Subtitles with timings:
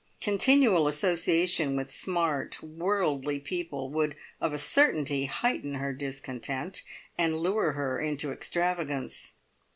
[0.19, 6.81] Continual association with smart, worldly people would of a certainty heighten her discontent,
[7.19, 9.33] and lure her into extravagance.